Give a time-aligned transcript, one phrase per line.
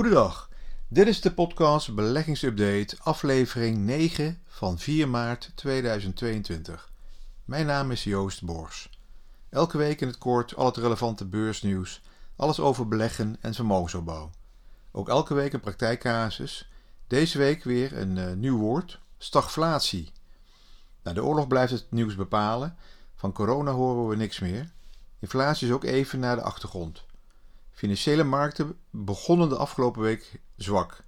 [0.00, 0.48] Goedendag,
[0.88, 6.90] dit is de podcast Beleggingsupdate, aflevering 9 van 4 maart 2022.
[7.44, 8.90] Mijn naam is Joost Bors.
[9.50, 12.02] Elke week in het kort al het relevante beursnieuws,
[12.36, 14.30] alles over beleggen en vermogensopbouw.
[14.90, 16.70] Ook elke week een praktijkcasus.
[17.06, 20.12] Deze week weer een uh, nieuw woord, stagflatie.
[21.02, 22.76] Nou, de oorlog blijft het nieuws bepalen.
[23.16, 24.70] Van corona horen we niks meer.
[25.18, 27.08] Inflatie is ook even naar de achtergrond.
[27.80, 31.02] Financiële markten begonnen de afgelopen week zwak.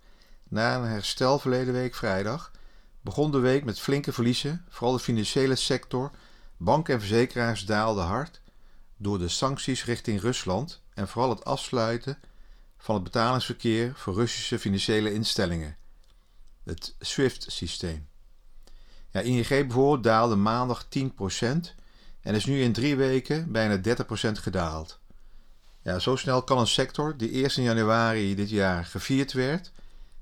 [0.49, 2.51] Na een herstel verleden week vrijdag
[3.01, 4.65] begon de week met flinke verliezen.
[4.69, 6.11] Vooral de financiële sector,
[6.57, 8.41] banken en verzekeraars daalden hard
[8.97, 12.19] door de sancties richting Rusland en vooral het afsluiten
[12.77, 15.77] van het betalingsverkeer voor Russische financiële instellingen.
[16.65, 18.09] Het SWIFT-systeem.
[19.11, 20.89] Ja, ING bijvoorbeeld daalde maandag 10%
[22.21, 23.81] en is nu in drie weken bijna 30%
[24.33, 25.01] gedaald.
[25.83, 29.73] Ja, zo snel kan een sector die eerst in januari dit jaar gevierd werd,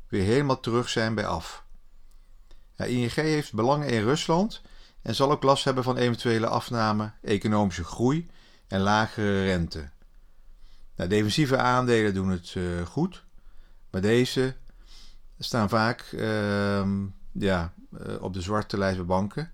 [0.09, 1.65] weer helemaal terug zijn bij af.
[2.77, 4.63] Ja, ING heeft belangen in Rusland
[5.03, 8.31] en zal ook last hebben van eventuele afname economische groei
[8.67, 9.89] en lagere rente.
[10.97, 13.25] Nou, defensieve aandelen doen het uh, goed,
[13.91, 14.55] maar deze
[15.39, 16.89] staan vaak uh,
[17.33, 17.73] ja,
[18.07, 19.51] uh, op de zwarte lijst bij banken.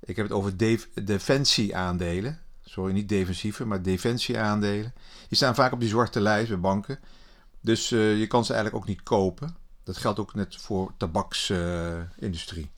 [0.00, 2.38] Ik heb het over def defensieaandelen.
[2.70, 4.94] Sorry, niet defensieve, maar defensieaandelen.
[5.28, 6.98] Die staan vaak op die zwarte lijst bij banken.
[7.60, 9.56] Dus uh, je kan ze eigenlijk ook niet kopen.
[9.82, 12.70] Dat geldt ook net voor tabaksindustrie.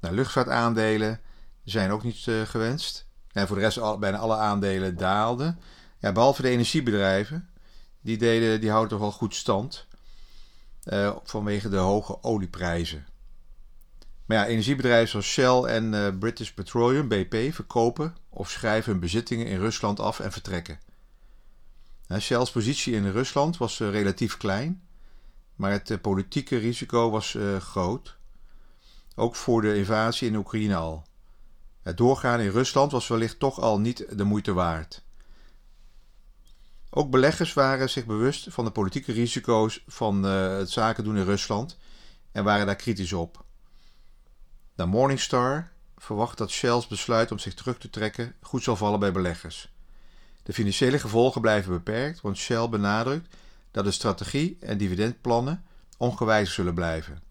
[0.00, 1.20] nou, luchtvaartaandelen
[1.64, 3.06] zijn ook niet uh, gewenst.
[3.32, 5.58] En voor de rest bijna alle aandelen daalden.
[5.98, 7.48] Ja, behalve de energiebedrijven.
[8.00, 9.86] Die, deden, die houden toch wel goed stand.
[10.84, 13.06] Uh, vanwege de hoge olieprijzen.
[14.30, 19.58] Maar energiebedrijven zoals Shell en uh, British Petroleum, BP, verkopen of schrijven hun bezittingen in
[19.58, 20.78] Rusland af en vertrekken.
[22.18, 24.82] Shell's positie in Rusland was uh, relatief klein,
[25.56, 28.16] maar het uh, politieke risico was groot.
[29.14, 31.06] Ook voor de invasie in Oekraïne al.
[31.82, 35.02] Het doorgaan in Rusland was wellicht toch al niet de moeite waard.
[36.90, 41.78] Ook beleggers waren zich bewust van de politieke risico's van het zaken doen in Rusland
[42.32, 43.48] en waren daar kritisch op.
[44.80, 49.12] De Morningstar verwacht dat Shell's besluit om zich terug te trekken goed zal vallen bij
[49.12, 49.72] beleggers.
[50.42, 53.36] De financiële gevolgen blijven beperkt, want Shell benadrukt
[53.70, 55.64] dat de strategie en dividendplannen
[55.96, 57.22] ongewijzigd zullen blijven.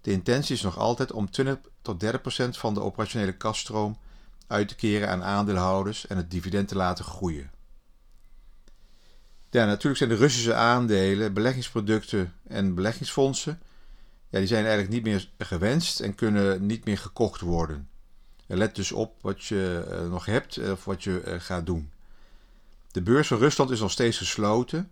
[0.00, 3.98] De intentie is nog altijd om 20 tot 30 procent van de operationele kaststroom
[4.46, 7.50] uit te keren aan aandeelhouders en het dividend te laten groeien.
[9.50, 13.60] Natuurlijk zijn de Russische aandelen, beleggingsproducten en beleggingsfondsen
[14.32, 17.88] ja, die zijn eigenlijk niet meer gewenst en kunnen niet meer gekocht worden.
[18.46, 21.90] Let dus op wat je uh, nog hebt of wat je uh, gaat doen.
[22.90, 24.90] De beurs van Rusland is nog steeds gesloten.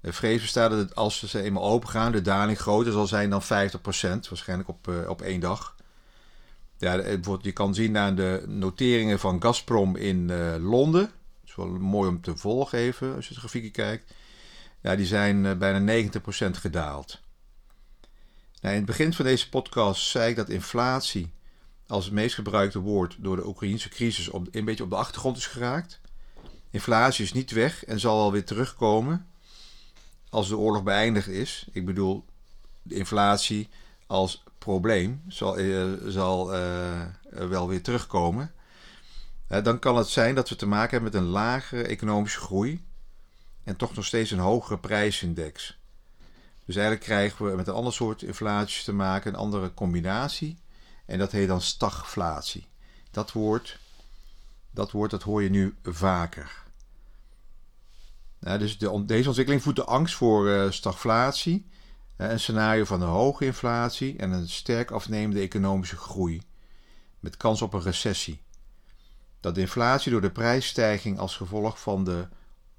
[0.00, 3.30] Uh, vrees bestaat dat het, als ze eenmaal open gaan, de daling groter zal zijn
[3.30, 3.46] dan 50%,
[4.28, 5.76] waarschijnlijk op, op één dag.
[6.78, 6.94] Ja,
[7.42, 10.26] je kan zien aan de noteringen van Gazprom in
[10.60, 11.02] Londen.
[11.02, 11.10] Dat
[11.44, 14.12] is wel mooi om te volgen even, als je het grafiekje kijkt.
[14.80, 17.20] Ja, die zijn bijna 90% gedaald.
[18.62, 21.32] Nou, in het begin van deze podcast zei ik dat inflatie
[21.86, 25.36] als het meest gebruikte woord door de Oekraïnse crisis op, een beetje op de achtergrond
[25.36, 26.00] is geraakt.
[26.70, 29.26] Inflatie is niet weg en zal alweer terugkomen
[30.28, 31.66] als de oorlog beëindigd is.
[31.72, 32.24] Ik bedoel,
[32.82, 33.68] de inflatie
[34.06, 38.52] als probleem zal, uh, zal uh, wel weer terugkomen.
[39.48, 42.84] Uh, dan kan het zijn dat we te maken hebben met een lagere economische groei
[43.64, 45.80] en toch nog steeds een hogere prijsindex.
[46.64, 50.58] Dus eigenlijk krijgen we met een ander soort inflatie te maken, een andere combinatie.
[51.06, 52.66] En dat heet dan stagflatie.
[53.10, 53.78] Dat woord,
[54.70, 56.62] dat woord dat hoor je nu vaker.
[58.38, 61.66] Nou, dus de, deze ontwikkeling voedt de angst voor uh, stagflatie,
[62.16, 66.42] een scenario van een hoge inflatie en een sterk afnemende economische groei,
[67.20, 68.42] met kans op een recessie.
[69.40, 72.28] Dat de inflatie door de prijsstijging als gevolg van de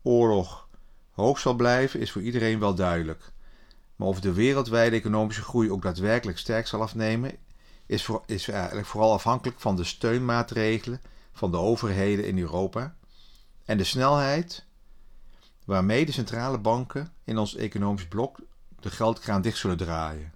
[0.02, 0.68] oorlog
[1.12, 3.33] hoog zal blijven, is voor iedereen wel duidelijk.
[4.04, 7.32] Of de wereldwijde economische groei ook daadwerkelijk sterk zal afnemen,
[7.86, 11.02] is, is eigenlijk vooral afhankelijk van de steunmaatregelen
[11.34, 12.96] van de overheden in Europa
[13.66, 14.66] en de snelheid
[15.66, 18.40] waarmee de centrale banken in ons economisch blok
[18.80, 20.34] de geldkraan dicht zullen draaien.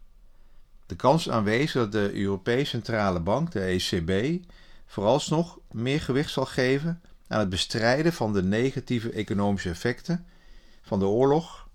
[0.85, 4.43] De kans aanwezig dat de Europese Centrale Bank, de ECB,
[4.85, 10.25] vooralsnog meer gewicht zal geven aan het bestrijden van de negatieve economische effecten
[10.81, 11.66] van de oorlog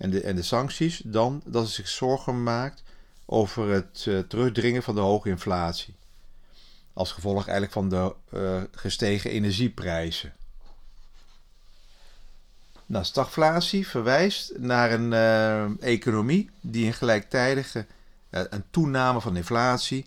[0.00, 2.82] en de, en de sancties dan dat ze zich zorgen maakt
[3.26, 5.94] over het uh, terugdringen van de hoge inflatie.
[6.92, 10.32] Als gevolg eigenlijk van de uh, gestegen energieprijzen.
[12.86, 17.86] Nou, stagflatie verwijst naar een uh, economie die een gelijktijdige
[18.30, 20.06] een toename van inflatie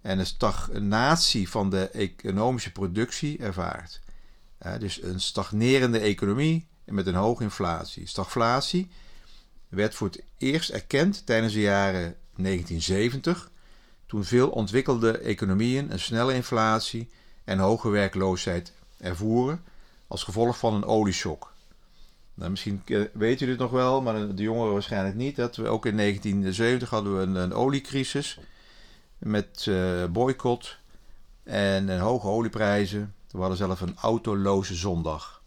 [0.00, 4.00] en een stagnatie van de economische productie ervaart.
[4.78, 8.06] Dus een stagnerende economie met een hoge inflatie.
[8.06, 8.88] Stagflatie
[9.68, 13.50] werd voor het eerst erkend tijdens de jaren 1970,
[14.06, 17.10] toen veel ontwikkelde economieën een snelle inflatie
[17.44, 19.64] en hoge werkloosheid ervoeren
[20.06, 21.52] als gevolg van een olieshock.
[22.34, 22.82] Nou, misschien
[23.12, 25.36] weet u dit nog wel, maar de jongeren waarschijnlijk niet.
[25.36, 28.38] Dat we ook in 1970 hadden we een, oliecrisis
[29.18, 30.78] met uh, boycott
[31.42, 33.14] en een hoge olieprijzen.
[33.30, 35.37] We hadden zelf een autoloze zondag.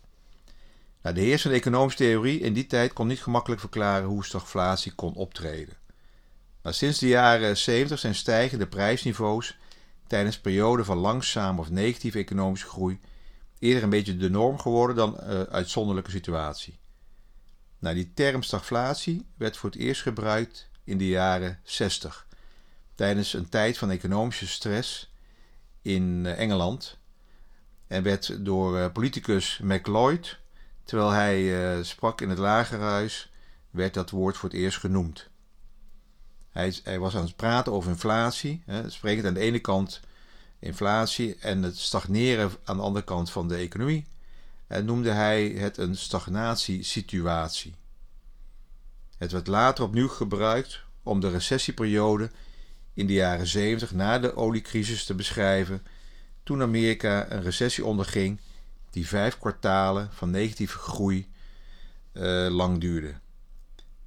[1.02, 5.14] Nou, de heersende economische theorie in die tijd kon niet gemakkelijk verklaren hoe stagflatie kon
[5.14, 5.78] optreden.
[6.62, 9.58] Maar sinds de jaren 70 zijn stijgende prijsniveaus
[10.08, 13.00] tijdens perioden van langzame of negatieve economische groei
[13.60, 16.80] eerder een beetje de norm geworden dan uh, uitzonderlijke situatie.
[17.80, 22.28] Nou, die term stagflatie werd voor het eerst gebruikt in de jaren 60,
[22.96, 25.14] tijdens een tijd van economische stress
[25.82, 26.98] in uh, Engeland
[27.88, 30.40] en werd door uh, politicus MacLeod,
[30.84, 33.32] terwijl hij sprak in het lagerhuis,
[33.70, 35.30] werd dat woord voor het eerst genoemd.
[36.50, 40.00] Hij, hij was aan het praten over inflatie, hè, sprekend aan de ene kant
[40.60, 44.06] inflatie en het stagneren aan de andere kant van de economie,
[44.68, 47.76] en noemde hij het een stagnatiesituatie.
[49.18, 52.32] Het werd later opnieuw gebruikt om de recessieperiode
[52.94, 55.84] in de jaren 70 na de oliecrisis te beschrijven,
[56.44, 58.40] toen Amerika een recessie onderging
[58.92, 61.30] die vijf kwartalen van negatieve groei
[62.14, 63.14] uh, lang duurde.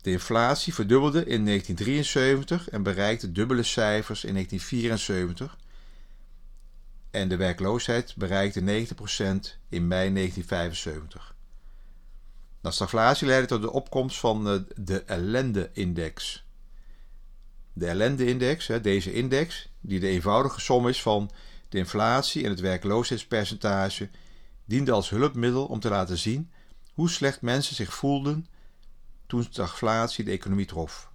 [0.00, 5.56] De inflatie verdubbelde in 1973 en bereikte dubbele cijfers in 1974
[7.10, 8.64] en de werkloosheid bereikte 90%
[9.68, 11.34] in mei 1975.
[12.60, 16.44] De stagflatie leidde tot de opkomst van de ellende-index.
[17.72, 21.30] De ellende-index, deze index, die de eenvoudige som is van
[21.68, 24.08] de inflatie en het werkloosheidspercentage,
[24.64, 26.50] diende als hulpmiddel om te laten zien
[26.92, 28.46] hoe slecht mensen zich voelden
[29.26, 31.12] toen stagflatie de economie trof.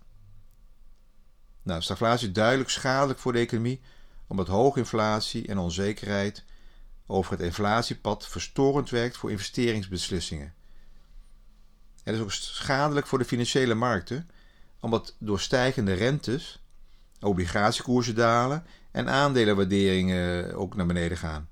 [1.63, 3.81] Nou, stagflatie is duidelijk schadelijk voor de economie
[4.27, 6.43] omdat hoge inflatie en onzekerheid
[7.05, 10.53] over het inflatiepad verstorend werkt voor investeringsbeslissingen.
[12.03, 14.29] Het is ook schadelijk voor de financiële markten,
[14.79, 16.63] omdat door stijgende rentes
[17.19, 21.49] obligatiekoersen dalen en aandelenwaarderingen ook naar beneden gaan.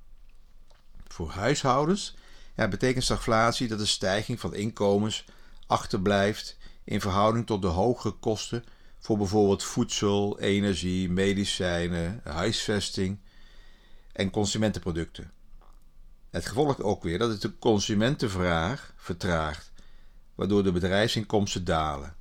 [1.17, 2.15] Voor huishoudens
[2.55, 5.25] ja, betekent stagflatie dat de stijging van inkomens
[5.67, 8.63] achterblijft in verhouding tot de hogere kosten
[8.99, 13.19] voor bijvoorbeeld voedsel, energie, medicijnen, huisvesting
[14.11, 15.31] en consumentenproducten.
[16.29, 19.71] Het gevolg ook weer dat het de consumentenvraag vertraagt,
[20.35, 22.15] waardoor de bedrijfsinkomsten dalen.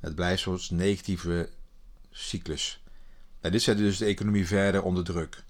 [0.00, 1.50] Het blijft zo'n negatieve
[2.10, 2.82] cyclus.
[3.40, 5.44] Nou, dit zet dus de economie verder onder druk.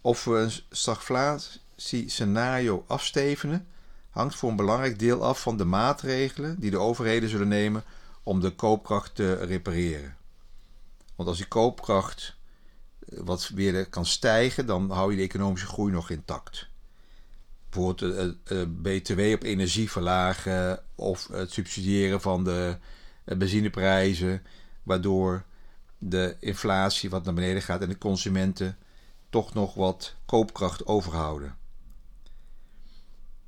[0.00, 0.52] Of we een
[1.76, 3.66] stagflatie-scenario afstevenen,
[4.10, 7.84] hangt voor een belangrijk deel af van de maatregelen die de overheden zullen nemen
[8.22, 10.16] om de koopkracht te repareren.
[11.14, 12.36] Want als die koopkracht
[13.08, 16.70] eh, wat weer kan stijgen, dan hou je de economische groei nog intact.
[17.70, 22.76] Bijvoorbeeld uh, uh, BTW op energie verlagen of het subsidiëren van de
[23.24, 24.42] benzineprijzen,
[24.82, 25.44] waardoor
[25.98, 28.76] de inflatie wat naar beneden gaat en de consumenten
[29.30, 31.56] toch nog wat koopkracht overhouden.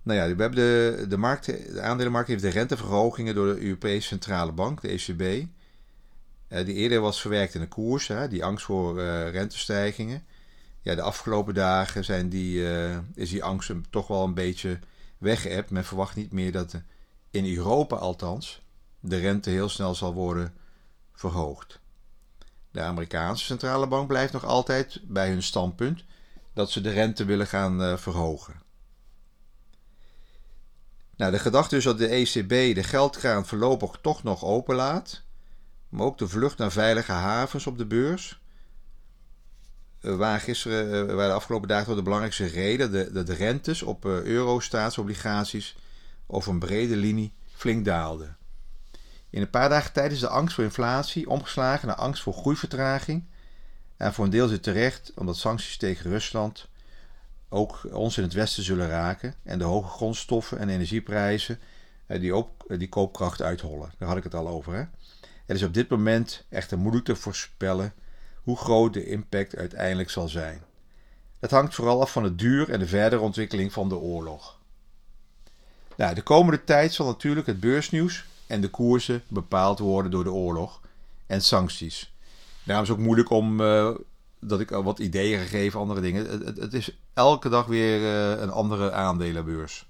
[0.05, 4.07] Nou ja, we hebben de, de, markt, de aandelenmarkt heeft de renteverhogingen door de Europese
[4.07, 5.47] Centrale Bank, de ECB,
[6.49, 10.25] uh, die eerder was verwerkt in de koers, hè, die angst voor uh, rentestijgingen.
[10.83, 14.79] Ja, de afgelopen dagen zijn die, uh, is die angst toch wel een beetje
[15.19, 15.71] weggeëpt.
[15.71, 16.75] Men verwacht niet meer dat
[17.31, 18.63] in Europa althans
[19.01, 20.55] de rente heel snel zal worden
[21.13, 21.81] verhoogd.
[22.71, 26.05] De Amerikaanse centrale bank blijft nog altijd bij hun standpunt
[26.53, 28.55] dat ze de rente willen gaan verhogen.
[31.17, 35.23] Nou, de gedachte is dat de ECB de geldkraan voorlopig toch nog openlaat,
[35.89, 38.41] maar ook de vlucht naar veilige havens op de beurs,
[40.01, 43.83] eh, waar gisteren, eh, waar de afgelopen dagen door de belangrijkste reden, de, de, rentes
[43.83, 45.77] op uh, euro-staatsobligaties
[46.27, 48.37] over een brede linie flink daalden.
[49.31, 53.25] In een paar dagen tijd is de angst voor inflatie omgeslagen naar angst voor groeivertraging.
[53.97, 56.69] En voor een deel zit terecht omdat sancties tegen Rusland
[57.55, 61.59] ook ons in het Westen zullen raken en de hoge grondstoffen en energieprijzen
[62.07, 63.93] eh, die, ook, eh, die koopkracht uithollen.
[63.99, 64.75] Daar had ik het al over.
[64.75, 64.85] Hè?
[65.47, 67.93] Het is op dit moment echter moeilijk te voorspellen
[68.43, 70.63] hoe groot de impact uiteindelijk zal zijn.
[71.41, 74.59] Het hangt vooral af van het duur en de verdere ontwikkeling van de oorlog.
[75.97, 80.33] Nou, de komende tijd zal natuurlijk het beursnieuws en de koersen bepaald worden door de
[80.33, 80.81] oorlog
[81.27, 82.13] en sancties.
[82.63, 83.91] Daarom is het ook moeilijk om uh,
[84.49, 86.27] dat ik wat ideeën gegeven, andere dingen.
[86.27, 89.89] Het, het, is elke dag weer uh, een andere aandelenbeurs.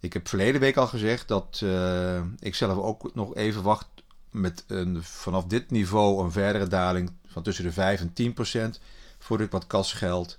[0.00, 3.88] Ik heb verleden week al gezegd dat uh, ik zelf ook nog even wacht
[4.30, 8.80] met een, vanaf dit niveau een verdere daling van tussen de 5 en 10 procent
[9.18, 10.38] voordat ik wat kasgeld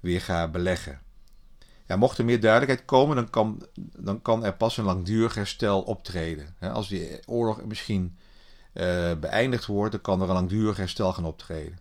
[0.00, 1.00] weer ga beleggen.
[1.86, 5.82] Ja, mocht er meer duidelijkheid komen, dan kan, dan kan er pas een langdurig herstel
[5.82, 6.54] optreden.
[6.60, 8.18] Als die oorlog misschien
[8.74, 11.78] uh, beëindigd wordt, dan kan er een langdurig herstel gaan optreden.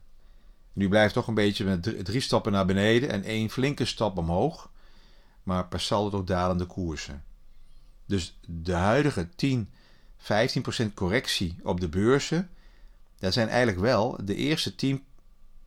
[0.75, 4.71] Nu blijft toch een beetje met drie, stappen naar beneden en één flinke stap omhoog,
[5.43, 7.23] maar per saldo toch dalende koersen.
[8.05, 9.69] Dus de huidige 10,
[10.17, 12.49] 15% correctie op de beurzen,
[13.19, 15.03] dat zijn eigenlijk wel de eerste 10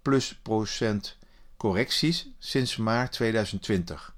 [0.03, 1.17] plus procent
[1.57, 4.15] correcties sinds maart 2020.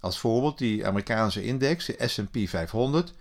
[0.00, 3.12] Als voorbeeld, die Amerikaanse index, de SP 500,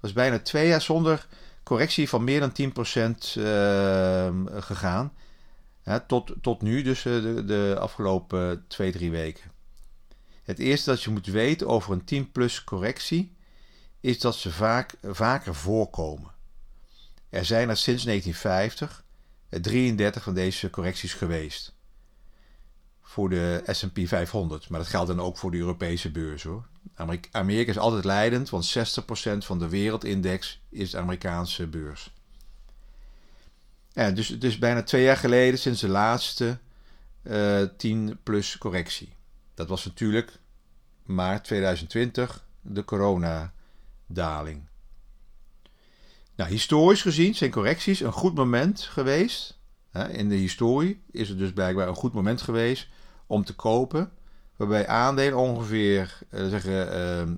[0.00, 1.26] was bijna twee jaar zonder
[1.62, 4.30] correctie van meer dan 10% uh,
[4.62, 5.12] gegaan.
[6.06, 9.50] Tot, tot nu, dus uh, de, de afgelopen 2, 3 weken.
[10.42, 13.34] Het eerste dat je moet weten over een 10 plus correctie
[14.00, 16.30] is dat ze vaak, vaker voorkomen.
[17.28, 19.04] Er zijn er sinds 1950
[19.48, 21.74] 33 van deze correcties geweest
[23.06, 24.68] voor de S&P 500.
[24.68, 26.66] Maar dat geldt dan ook voor de Europese beurs hoor.
[27.30, 32.14] Amerika is altijd leidend, want 60% van de wereldindex is de Amerikaanse beurs.
[33.96, 36.58] Ja, dus het is bijna twee jaar geleden sinds de laatste
[37.22, 39.12] uh, eh, 10 plus correctie.
[39.54, 40.38] Dat was natuurlijk
[41.02, 44.68] maart 2020, de coronadaling.
[46.34, 49.58] Nou, historisch gezien zijn correcties een goed moment geweest.
[50.10, 52.88] In de historie is het dus blijkbaar een goed moment geweest
[53.26, 54.12] om te kopen.
[54.56, 57.34] Waarbij aandelen ongeveer uh, zeggen, uh, ehm,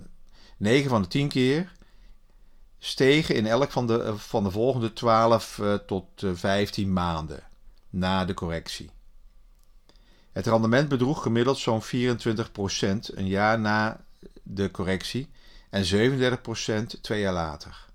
[0.56, 1.72] 9 van de 10 keer
[2.78, 7.42] stegen in elk van de, van de volgende 12 uh, tot 15 maanden
[7.90, 8.90] na de correctie.
[10.32, 11.86] Het rendement bedroeg gemiddeld zo'n 24%
[13.14, 14.04] een jaar na
[14.42, 15.30] de correctie
[15.70, 15.84] en
[16.94, 17.86] 37% twee jaar later.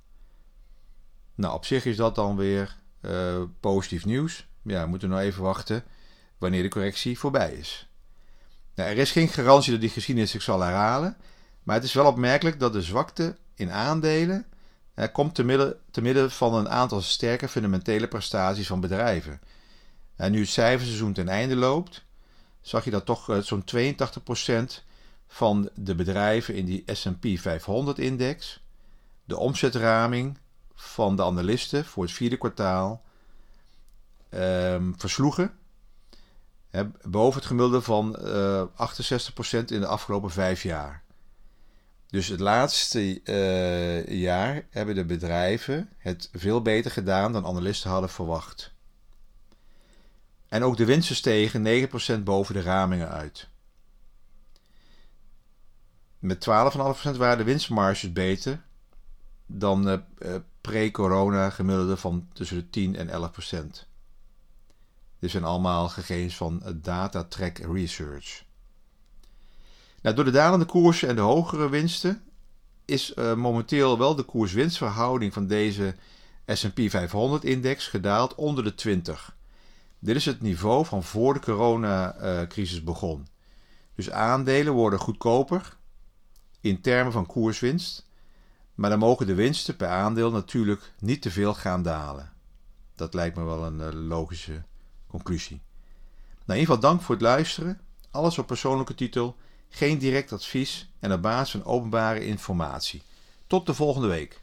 [1.36, 4.48] Nou, op zich is dat dan weer uh, positief nieuws.
[4.62, 5.84] Ja, we moeten nog even wachten
[6.38, 7.88] wanneer de correctie voorbij is.
[8.75, 11.18] Nou, er is geen garantie dat die geschiedenis zich zal herhalen,
[11.63, 14.46] maar het is wel opmerkelijk dat de zwakte in aandelen
[14.94, 19.42] eh, komt te midden, te midden van een aantal sterke fundamentele prestaties van bedrijven.
[20.16, 22.06] En nu het cijferseizoen ten einde loopt,
[22.62, 24.84] zag je dat toch uh, zo'n 82%
[25.28, 28.62] van de bedrijven in die S&P 500-index
[29.26, 30.38] de omzetraming
[30.76, 33.04] van de analisten voor het vierde kwartaal
[34.34, 35.58] um, versloegen
[37.02, 41.04] boven het gemiddelde van eh, 68% in de afgelopen vijf jaar.
[42.13, 48.10] Dus het laatste uh, jaar hebben de bedrijven het veel beter gedaan dan analisten hadden
[48.10, 48.74] verwacht.
[50.48, 51.89] En ook de winsten stegen
[52.20, 53.48] 9% boven de ramingen uit.
[56.20, 58.63] Met 12,5% waren de winstmarges beter
[59.46, 63.32] dan uh, pre-corona gemiddelde van tussen de 10 en
[63.77, 63.88] 11%.
[65.20, 68.43] Dit zijn allemaal gegevens van Data Track Research.
[70.03, 72.22] Nou, door de dalende koersen en de hogere winsten
[72.86, 75.95] is uh, momenteel wel de koers-winstverhouding van deze
[76.48, 79.36] S&P 500-index gedaald onder de 20.
[80.00, 83.27] Dit is het niveau van voor de coronacrisis begon.
[83.95, 85.77] Dus aandelen worden goedkoper
[86.62, 88.07] in termen van koerswinst,
[88.75, 92.31] maar dan mogen de winsten per aandeel natuurlijk niet te veel gaan dalen.
[92.95, 94.63] Dat lijkt me wel een uh, logische
[95.07, 95.62] Conclusie.
[96.45, 97.79] Nou, in ieder geval dank voor het luisteren.
[98.12, 99.36] Alles op persoonlijke titel,
[99.75, 103.01] geen direct advies en op basis van openbare informatie.
[103.48, 104.42] Tot de volgende week.